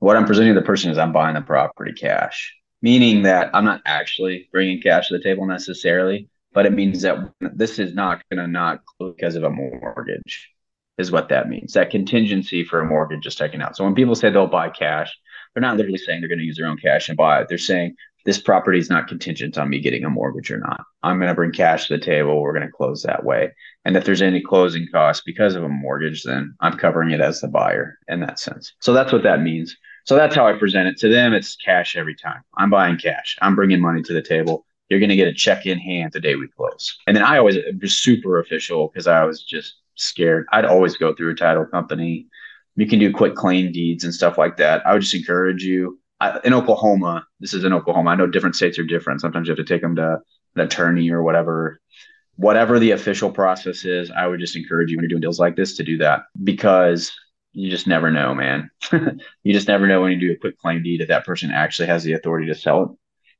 [0.00, 3.64] What I'm presenting to the person is I'm buying the property cash, meaning that I'm
[3.64, 8.24] not actually bringing cash to the table necessarily, but it means that this is not
[8.28, 10.50] going to not because of a mortgage
[10.98, 11.72] is what that means.
[11.72, 13.76] That contingency for a mortgage is taken out.
[13.76, 15.16] So when people say they'll buy cash,
[15.54, 17.48] they're not literally saying they're going to use their own cash and buy it.
[17.48, 20.82] They're saying this property is not contingent on me getting a mortgage or not.
[21.02, 22.42] I'm going to bring cash to the table.
[22.42, 23.52] We're going to close that way.
[23.84, 27.40] And if there's any closing costs because of a mortgage, then I'm covering it as
[27.40, 28.74] the buyer in that sense.
[28.80, 29.76] So that's what that means.
[30.04, 31.32] So that's how I present it to them.
[31.32, 32.42] It's cash every time.
[32.56, 33.38] I'm buying cash.
[33.40, 34.66] I'm bringing money to the table.
[34.88, 36.96] You're going to get a check in hand the day we close.
[37.06, 40.46] And then I always was super official because I was just scared.
[40.52, 42.26] I'd always go through a title company.
[42.76, 44.86] You can do quick claim deeds and stuff like that.
[44.86, 45.98] I would just encourage you.
[46.20, 48.10] I, in Oklahoma, this is in Oklahoma.
[48.10, 49.20] I know different states are different.
[49.20, 50.18] Sometimes you have to take them to
[50.54, 51.80] an attorney or whatever.
[52.36, 55.56] Whatever the official process is, I would just encourage you when you're doing deals like
[55.56, 57.12] this to do that because
[57.52, 58.70] you just never know, man.
[59.42, 61.88] you just never know when you do a quick claim deed if that person actually
[61.88, 62.90] has the authority to sell it.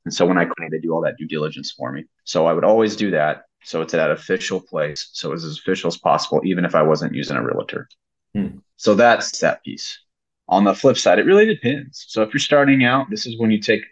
[0.05, 2.05] And so when I claim, they do all that due diligence for me.
[2.25, 3.43] So I would always do that.
[3.69, 5.11] So it's at that official place.
[5.13, 7.87] So it's as official as possible, even if I wasn't using a realtor.
[8.33, 8.57] Hmm.
[8.77, 9.99] So that's that piece.
[10.47, 12.05] On the flip side, it really depends.
[12.07, 13.83] So if you're starting out, this is when you take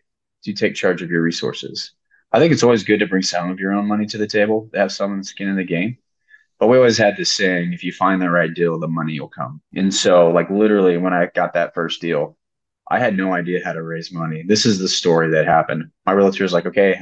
[0.41, 1.91] you take charge of your resources.
[2.31, 4.67] I think it's always good to bring some of your own money to the table,
[4.73, 5.99] to have some skin in the game.
[6.57, 9.27] But we always had this saying, if you find the right deal, the money will
[9.27, 9.61] come.
[9.75, 12.35] And so, like, literally, when I got that first deal,
[12.89, 14.41] I had no idea how to raise money.
[14.41, 15.91] This is the story that happened.
[16.07, 16.99] My realtor was like, okay,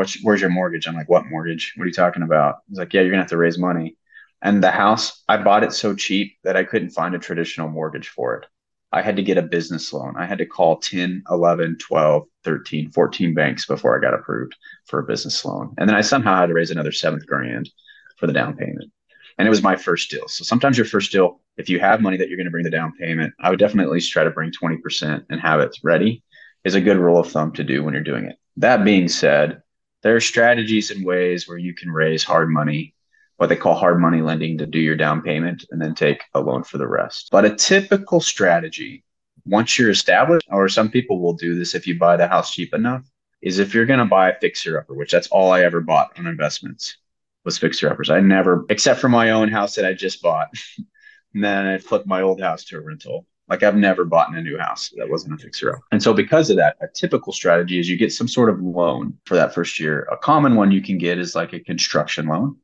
[0.00, 0.88] what's, where's your mortgage?
[0.88, 1.74] I'm like, what mortgage?
[1.76, 2.56] What are you talking about?
[2.70, 3.98] He's like, yeah, you're to have to raise money.
[4.40, 8.08] And the house, I bought it so cheap that I couldn't find a traditional mortgage
[8.08, 8.46] for it.
[8.92, 10.14] I had to get a business loan.
[10.16, 15.00] I had to call 10, 11, 12, 13, 14 banks before I got approved for
[15.00, 15.74] a business loan.
[15.76, 17.68] And then I somehow had to raise another seventh grand
[18.16, 18.90] for the down payment.
[19.36, 20.28] And it was my first deal.
[20.28, 22.70] So sometimes your first deal, if you have money that you're going to bring the
[22.70, 26.24] down payment, I would definitely at least try to bring 20% and have it ready
[26.64, 28.36] is a good rule of thumb to do when you're doing it.
[28.56, 29.62] That being said,
[30.02, 32.94] there are strategies and ways where you can raise hard money,
[33.36, 36.40] what they call hard money lending to do your down payment and then take a
[36.40, 37.28] loan for the rest.
[37.30, 39.04] But a typical strategy,
[39.44, 42.74] once you're established, or some people will do this if you buy the house cheap
[42.74, 43.04] enough,
[43.42, 46.18] is if you're going to buy a fixer upper, which that's all I ever bought
[46.18, 46.96] on investments
[47.44, 48.10] was fixer uppers.
[48.10, 50.48] I never, except for my own house that I just bought.
[51.34, 53.26] and then I flipped my old house to a rental.
[53.50, 55.80] Like I've never bought in a new house that wasn't a fixer up.
[55.90, 59.18] And so because of that, a typical strategy is you get some sort of loan
[59.26, 60.08] for that first year.
[60.10, 62.56] A common one you can get is like a construction loan.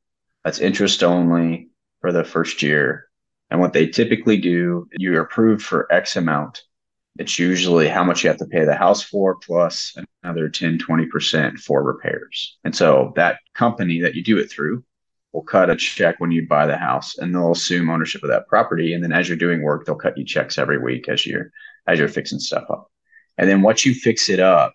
[0.45, 1.69] That's interest only
[2.01, 3.09] for the first year.
[3.51, 6.63] And what they typically do, you're approved for X amount
[7.19, 11.59] it's usually how much you have to pay the house for plus another 10, 20%
[11.59, 12.59] for repairs.
[12.65, 14.85] And so that company that you do it through
[15.37, 18.49] will cut a check when you buy the house and they'll assume ownership of that
[18.49, 18.95] property.
[18.95, 21.53] And then as you're doing work, they'll cut you checks every week as you're
[21.87, 22.91] as you're fixing stuff up.
[23.37, 24.75] And then once you fix it up,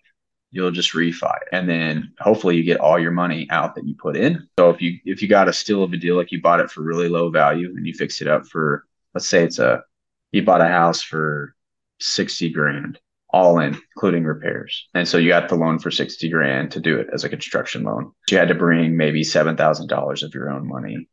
[0.52, 1.48] you'll just refi it.
[1.50, 4.48] And then hopefully you get all your money out that you put in.
[4.56, 6.70] So if you if you got a steal of a deal, like you bought it
[6.70, 9.82] for really low value and you fix it up for let's say it's a
[10.30, 11.56] you bought a house for
[11.98, 13.00] 60 grand
[13.32, 14.88] all in, including repairs.
[14.94, 17.82] And so you got the loan for 60 grand to do it as a construction
[17.82, 18.12] loan.
[18.30, 21.08] You had to bring maybe $7,000 of your own money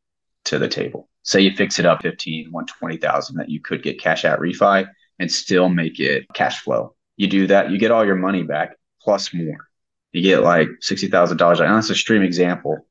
[0.46, 1.10] to the table.
[1.24, 5.32] Say you fix it up 15, 120,000 that you could get cash out refi and
[5.32, 6.96] still make it cash flow.
[7.18, 9.68] You do that, you get all your money back plus more.
[10.12, 11.32] You get like $60,000.
[11.32, 12.86] And that's a extreme example,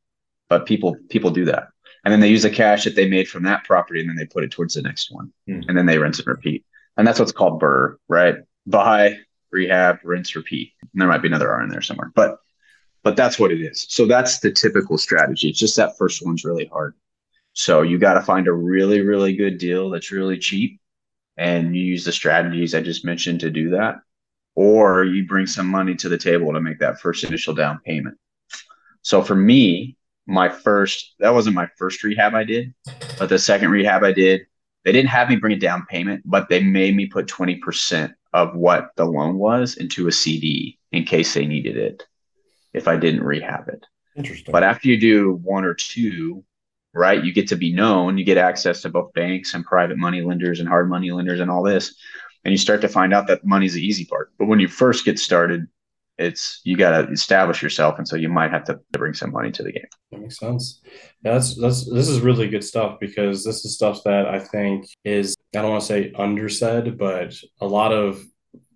[0.49, 1.69] but people people do that.
[2.05, 4.25] And then they use the cash that they made from that property and then they
[4.25, 5.33] put it towards the next one.
[5.47, 5.61] Hmm.
[5.69, 6.65] And then they rinse and repeat
[6.99, 8.35] and that's what's called BRRRR, right?
[8.69, 9.19] Buy,
[9.51, 10.73] rehab, rinse, repeat.
[10.81, 12.39] And there might be another R in there somewhere, but
[13.05, 13.87] but that's what it is.
[13.89, 15.49] So that's the typical strategy.
[15.49, 16.95] It's just that first one's really hard.
[17.53, 20.81] So you got to find a really really good deal that's really cheap,
[21.37, 23.97] and you use the strategies I just mentioned to do that,
[24.55, 28.19] or you bring some money to the table to make that first initial down payment.
[29.03, 32.75] So for me, my first that wasn't my first rehab I did,
[33.19, 34.43] but the second rehab I did
[34.85, 38.55] they didn't have me bring a down payment, but they made me put 20% of
[38.55, 42.07] what the loan was into a CD in case they needed it
[42.73, 43.87] if I didn't rehab it.
[44.17, 44.53] Interesting.
[44.53, 46.45] But after you do one or two,
[46.93, 50.21] right, you get to be known, you get access to both banks and private money
[50.21, 51.95] lenders and hard money lenders and all this.
[52.45, 54.33] And you start to find out that money's the easy part.
[54.39, 55.67] But when you first get started,
[56.19, 59.53] it's you got to establish yourself, and so you might have to bring some money
[59.53, 59.87] to the game.
[60.11, 60.81] That makes sense.
[61.23, 64.87] Yeah, that's that's this is really good stuff because this is stuff that I think
[65.05, 68.23] is I don't want to say undersaid, but a lot of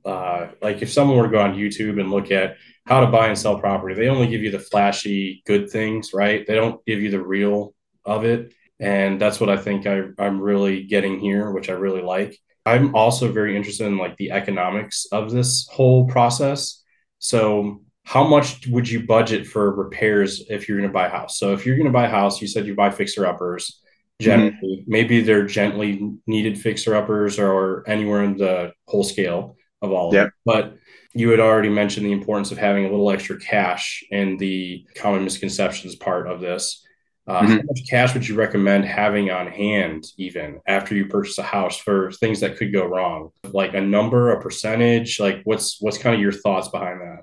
[0.05, 2.57] uh, like if someone were to go on YouTube and look at
[2.87, 6.45] how to buy and sell property, they only give you the flashy good things, right?
[6.47, 10.41] They don't give you the real of it, and that's what I think I, I'm
[10.41, 12.37] really getting here, which I really like.
[12.65, 16.83] I'm also very interested in like the economics of this whole process
[17.23, 21.39] so how much would you budget for repairs if you're going to buy a house?
[21.39, 23.81] So if you're going to buy a house, you said you buy fixer uppers.
[24.23, 24.83] Generally, mm-hmm.
[24.87, 30.15] maybe they're gently needed fixer uppers or anywhere in the whole scale of all.
[30.15, 30.31] Yep.
[30.45, 30.77] But
[31.15, 35.25] you had already mentioned the importance of having a little extra cash in the common
[35.25, 36.85] misconceptions part of this.
[37.27, 37.53] Uh, mm-hmm.
[37.53, 41.77] How much cash would you recommend having on hand, even after you purchase a house,
[41.77, 43.31] for things that could go wrong?
[43.45, 45.21] Like a number, a percentage?
[45.21, 47.23] Like what's what's kind of your thoughts behind that?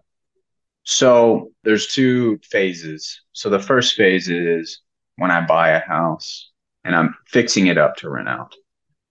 [0.83, 3.21] So there's two phases.
[3.33, 4.81] So the first phase is
[5.17, 6.48] when I buy a house
[6.83, 8.55] and I'm fixing it up to rent out.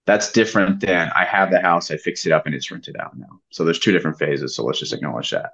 [0.07, 3.16] That's different than I have the house, I fix it up, and it's rented out
[3.18, 3.40] now.
[3.50, 4.57] So there's two different phases.
[4.57, 5.50] So let's just acknowledge that.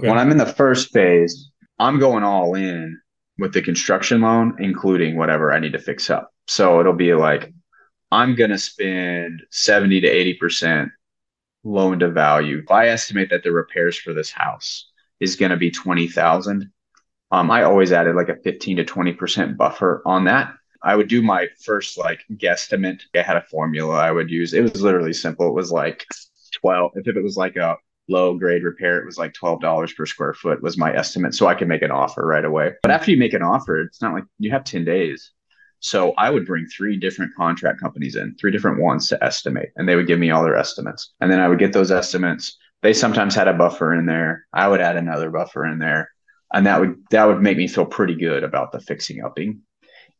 [0.00, 0.08] Okay.
[0.08, 3.00] When I'm in the first phase, I'm going all in
[3.38, 6.32] with the construction loan, including whatever I need to fix up.
[6.48, 7.52] So it'll be like
[8.10, 10.08] I'm going to spend 70 to
[10.44, 10.90] 80%
[11.64, 12.58] loan to value.
[12.58, 16.70] If I estimate that the repairs for this house is going to be 20,000,
[17.30, 20.52] um, I always added like a 15 to 20% buffer on that.
[20.84, 23.02] I would do my first like guesstimate.
[23.14, 24.52] I had a formula I would use.
[24.52, 25.48] It was literally simple.
[25.48, 26.06] It was like
[26.60, 26.92] 12.
[26.96, 27.76] If it was like a
[28.08, 31.34] low grade repair, it was like $12 per square foot was my estimate.
[31.34, 32.72] So I could make an offer right away.
[32.82, 35.30] But after you make an offer, it's not like you have 10 days.
[35.80, 39.88] So I would bring three different contract companies in, three different ones to estimate, and
[39.88, 41.12] they would give me all their estimates.
[41.20, 42.56] And then I would get those estimates.
[42.82, 44.46] They sometimes had a buffer in there.
[44.52, 46.10] I would add another buffer in there.
[46.52, 49.62] And that would that would make me feel pretty good about the fixing upping.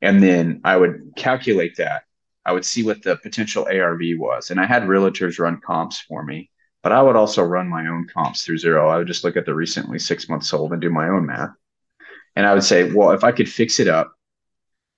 [0.03, 2.03] And then I would calculate that.
[2.45, 4.51] I would see what the potential ARV was.
[4.51, 6.51] And I had realtors run comps for me,
[6.83, 8.91] but I would also run my own comps through Zillow.
[8.91, 11.51] I would just look at the recently six months sold and do my own math.
[12.35, 14.13] And I would say, well, if I could fix it up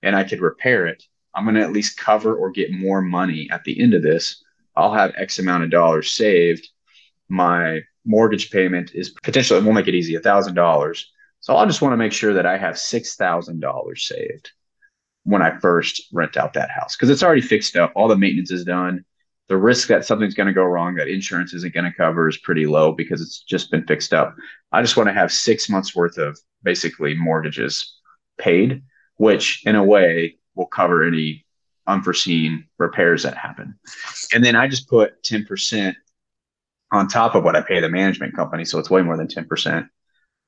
[0.01, 1.03] and I could repair it,
[1.35, 4.43] I'm going to at least cover or get more money at the end of this.
[4.75, 6.67] I'll have X amount of dollars saved.
[7.29, 11.03] My mortgage payment is potentially, we'll make it easy, a $1,000.
[11.41, 14.51] So I just want to make sure that I have $6,000 saved
[15.25, 17.91] when I first rent out that house because it's already fixed up.
[17.95, 19.03] All the maintenance is done.
[19.47, 22.37] The risk that something's going to go wrong that insurance isn't going to cover is
[22.37, 24.35] pretty low because it's just been fixed up.
[24.71, 27.99] I just want to have six months worth of basically mortgages
[28.39, 28.81] paid
[29.17, 31.45] which in a way will cover any
[31.87, 33.77] unforeseen repairs that happen.
[34.33, 35.93] And then I just put 10%
[36.91, 38.65] on top of what I pay the management company.
[38.65, 39.87] So it's way more than 10%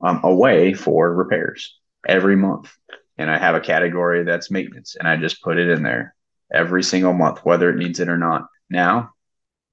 [0.02, 2.72] um, away for repairs every month.
[3.18, 6.16] And I have a category that's maintenance and I just put it in there
[6.52, 8.48] every single month, whether it needs it or not.
[8.70, 9.12] Now,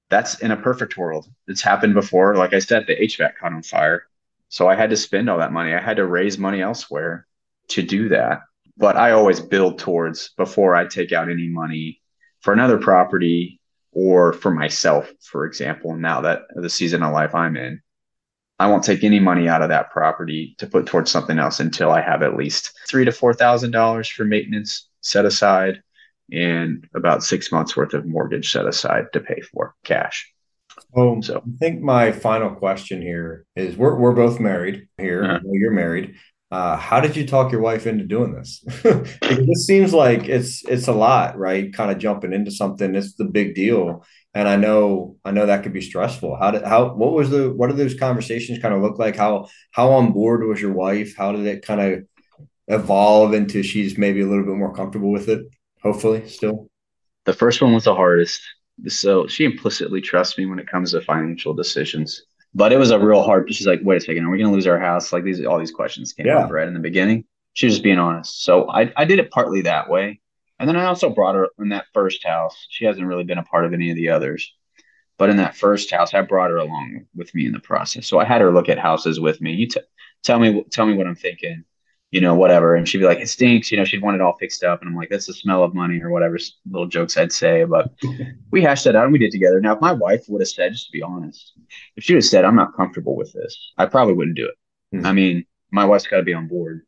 [0.09, 1.27] that's in a perfect world.
[1.47, 2.35] It's happened before.
[2.35, 4.03] Like I said, the HVAC caught on fire.
[4.49, 5.73] So I had to spend all that money.
[5.73, 7.27] I had to raise money elsewhere
[7.69, 8.41] to do that
[8.77, 12.01] but I always build towards before I take out any money
[12.41, 13.59] for another property
[13.91, 15.95] or for myself, for example.
[15.95, 17.81] Now that the season of life I'm in,
[18.57, 21.91] I won't take any money out of that property to put towards something else until
[21.91, 25.81] I have at least three to four thousand dollars for maintenance set aside
[26.31, 30.31] and about six months worth of mortgage set aside to pay for cash.
[30.95, 35.23] Oh, so I think my final question here is we're we're both married here.
[35.23, 35.39] Uh-huh.
[35.51, 36.15] You're married.
[36.55, 38.61] Uh, how did you talk your wife into doing this?
[38.83, 41.73] because this seems like it's it's a lot, right?
[41.73, 42.95] Kind of jumping into something.
[42.95, 46.37] It's the big deal, and I know I know that could be stressful.
[46.37, 49.17] How did how what was the what did those conversations kind of look like?
[49.17, 51.13] How how on board was your wife?
[51.17, 52.03] How did it kind of
[52.69, 55.45] evolve into she's maybe a little bit more comfortable with it?
[55.83, 56.69] Hopefully, still.
[57.25, 58.41] The first one was the hardest.
[58.87, 62.23] So she implicitly trusts me when it comes to financial decisions
[62.55, 63.53] but it was a real hard.
[63.53, 65.11] She's like, wait a second, are we going to lose our house?
[65.11, 66.39] Like these, all these questions came yeah.
[66.39, 67.25] up right in the beginning.
[67.53, 68.43] She was just being honest.
[68.43, 70.21] So I, I did it partly that way.
[70.57, 72.65] And then I also brought her in that first house.
[72.69, 74.53] She hasn't really been a part of any of the others.
[75.17, 78.07] But in that first house, I brought her along with me in the process.
[78.07, 79.53] So I had her look at houses with me.
[79.53, 79.81] You t-
[80.23, 81.65] tell me, tell me what I'm thinking
[82.15, 82.75] you know, whatever.
[82.75, 83.69] And she'd be like, it stinks.
[83.69, 84.79] You know, she'd want it all fixed up.
[84.79, 86.37] And I'm like, that's the smell of money or whatever
[86.71, 87.65] little jokes I'd say.
[87.65, 87.91] But
[88.51, 89.59] we hashed that out and we did together.
[89.59, 91.51] Now, if my wife would have said, just to be honest,
[91.97, 94.95] if she would have said, I'm not comfortable with this, I probably wouldn't do it.
[94.95, 95.05] Mm-hmm.
[95.05, 96.83] I mean, my wife's got to be on board.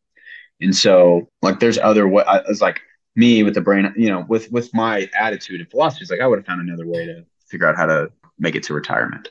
[0.61, 2.23] And so, like, there's other way.
[2.23, 2.79] I was like,
[3.17, 6.27] me with the brain, you know, with with my attitude and philosophy, it's like I
[6.27, 9.27] would have found another way to figure out how to make it to retirement.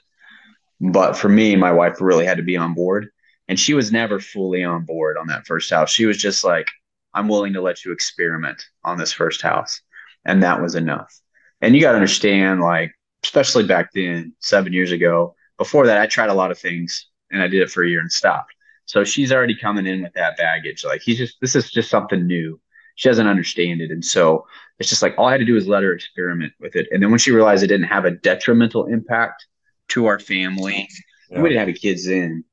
[0.78, 3.08] But for me, my wife really had to be on board
[3.48, 5.90] and she was never fully on board on that first house.
[5.90, 6.68] She was just like,
[7.14, 9.80] I'm willing to let you experiment on this first house.
[10.24, 11.18] And that was enough.
[11.60, 16.06] And you got to understand, like, especially back then, seven years ago, before that, I
[16.06, 18.52] tried a lot of things and I did it for a year and stopped.
[18.84, 20.84] So she's already coming in with that baggage.
[20.84, 22.60] Like, he's just, this is just something new.
[22.96, 23.90] She doesn't understand it.
[23.90, 24.46] And so
[24.78, 26.88] it's just like, all I had to do was let her experiment with it.
[26.90, 29.46] And then when she realized it didn't have a detrimental impact
[29.88, 30.88] to our family,
[31.30, 31.40] yeah.
[31.40, 32.44] we didn't have any kids in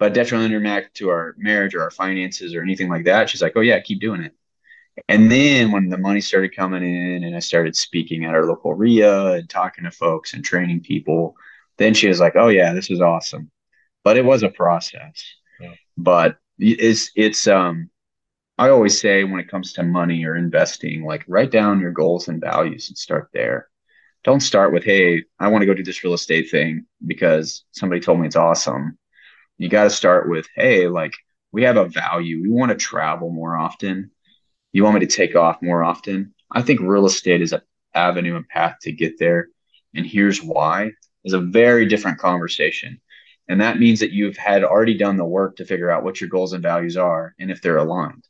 [0.00, 3.28] but detrimental impact to our marriage or our finances or anything like that.
[3.28, 4.34] She's like, oh, yeah, keep doing it.
[5.08, 8.72] And then when the money started coming in and I started speaking at our local
[8.72, 11.36] RIA and talking to folks and training people,
[11.76, 13.50] then she was like, oh, yeah, this is awesome.
[14.02, 15.22] But it was a process.
[15.60, 15.74] Yeah.
[15.98, 17.90] But it's, it's, um,
[18.56, 22.28] I always say when it comes to money or investing, like write down your goals
[22.28, 23.68] and values and start there.
[24.24, 28.00] Don't start with, hey, I want to go do this real estate thing because somebody
[28.00, 28.98] told me it's awesome
[29.60, 31.12] you got to start with, hey, like
[31.52, 32.40] we have a value.
[32.40, 34.10] We want to travel more often.
[34.72, 36.34] You want me to take off more often?
[36.50, 37.60] I think real estate is an
[37.94, 39.48] avenue and path to get there.
[39.94, 40.92] And here's why
[41.24, 43.02] is a very different conversation.
[43.48, 46.30] And that means that you've had already done the work to figure out what your
[46.30, 48.24] goals and values are and if they're aligned.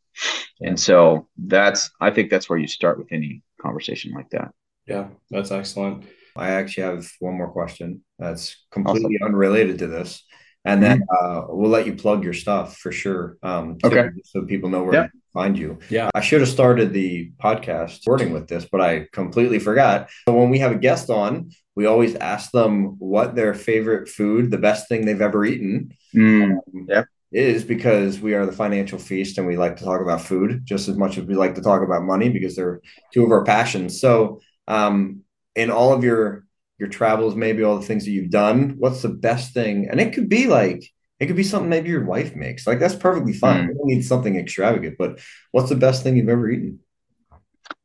[0.59, 0.71] Yeah.
[0.71, 4.53] And so that's, I think that's where you start with any conversation like that.
[4.89, 6.07] Yeah, that's excellent.
[6.35, 9.35] I actually have one more question that's completely awesome.
[9.35, 10.25] unrelated to this.
[10.65, 11.27] And then mm-hmm.
[11.27, 13.37] uh, we'll let you plug your stuff for sure.
[13.43, 14.09] Um, okay.
[14.25, 15.79] So people know where to find you.
[15.89, 16.11] Yeah.
[16.15, 20.11] I should have started the podcast starting with this, but I completely forgot.
[20.29, 24.51] So when we have a guest on, we always ask them what their favorite food,
[24.51, 25.95] the best thing they've ever eaten.
[26.15, 30.01] Mm, um, yep is because we are the financial feast and we like to talk
[30.01, 32.81] about food just as much as we like to talk about money because they're
[33.13, 34.01] two of our passions.
[34.01, 35.21] So, um,
[35.55, 36.45] in all of your
[36.81, 39.89] your travels, maybe all the things that you've done, what's the best thing?
[39.91, 42.67] And it could be like it could be something maybe your wife makes.
[42.67, 43.65] Like that's perfectly fine.
[43.65, 43.69] Mm.
[43.69, 45.21] You don't need something extravagant, but
[45.53, 46.81] what's the best thing you've ever eaten?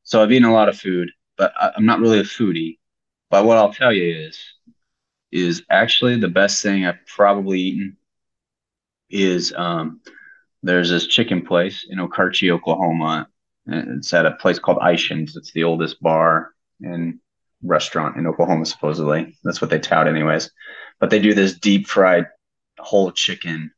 [0.03, 2.79] So I've eaten a lot of food, but I'm not really a foodie.
[3.29, 4.39] But what I'll tell you is,
[5.31, 7.97] is actually the best thing I've probably eaten
[9.09, 9.99] is um,
[10.63, 13.27] there's this chicken place in Okarche, Oklahoma.
[13.65, 15.35] And it's at a place called Eischen's.
[15.35, 17.19] It's the oldest bar and
[17.63, 19.37] restaurant in Oklahoma, supposedly.
[19.43, 20.51] That's what they tout, anyways.
[20.99, 22.27] But they do this deep fried
[22.79, 23.71] whole chicken,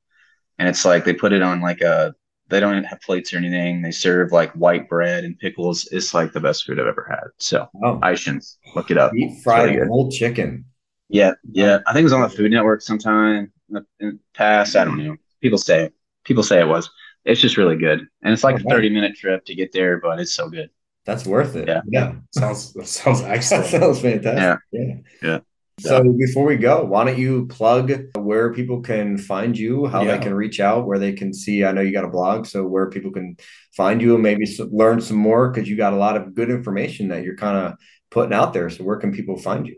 [0.59, 2.13] and it's like they put it on like a.
[2.49, 3.81] They don't even have plates or anything.
[3.81, 5.85] They serve like white bread and pickles.
[5.91, 7.27] It's like the best food I've ever had.
[7.39, 8.13] So, oh.
[8.15, 8.41] should
[8.73, 9.11] look it up.
[9.11, 10.63] Deep fried really whole chicken.
[11.09, 11.79] Yeah, yeah.
[11.85, 14.75] I think it was on the Food Network sometime in the past.
[14.75, 15.17] I don't know.
[15.41, 15.91] People say
[16.23, 16.89] people say it was.
[17.25, 19.99] It's just really good, and it's like oh, a thirty minute trip to get there,
[19.99, 20.69] but it's so good.
[21.07, 21.69] That's worth it.
[21.69, 22.15] Yeah, yeah.
[22.31, 23.65] Sounds sounds excellent.
[23.67, 24.59] sounds fantastic.
[24.71, 24.95] Yeah, yeah.
[25.21, 25.39] yeah.
[25.79, 30.17] So before we go, why don't you plug where people can find you, how yeah.
[30.17, 31.63] they can reach out, where they can see?
[31.63, 33.37] I know you got a blog, so where people can
[33.75, 37.07] find you and maybe learn some more because you got a lot of good information
[37.09, 37.77] that you're kind of
[38.09, 38.69] putting out there.
[38.69, 39.77] So where can people find you?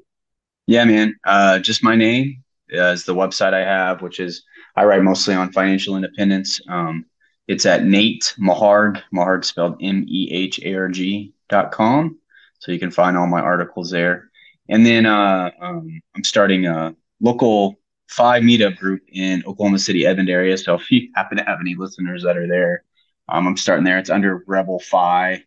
[0.65, 1.15] Yeah, man.
[1.25, 4.43] Uh, just my name is the website I have, which is
[4.75, 6.59] I write mostly on financial independence.
[6.67, 7.05] Um,
[7.49, 12.19] it's at Nate Meharg, Meharg spelled M E H A R G dot com.
[12.59, 14.29] So you can find all my articles there.
[14.69, 20.29] And then uh, um, I'm starting a local FI meetup group in Oklahoma City, Edmond
[20.29, 20.59] area.
[20.59, 22.83] So if you happen to have any listeners that are there,
[23.27, 23.97] um, I'm starting there.
[23.97, 25.43] It's under Rebel FI.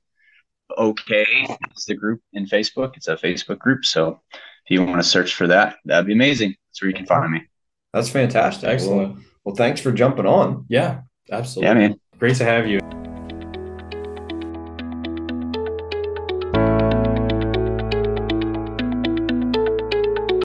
[0.76, 2.96] Okay, it's the group in Facebook.
[2.96, 3.84] It's a Facebook group.
[3.84, 6.56] So if you want to search for that, that'd be amazing.
[6.68, 7.42] That's where you can find me.
[7.92, 8.68] That's fantastic.
[8.68, 9.14] Excellent.
[9.14, 10.64] Well, well thanks for jumping on.
[10.68, 11.68] Yeah, absolutely.
[11.68, 12.00] Yeah, man.
[12.18, 13.01] Great to have you.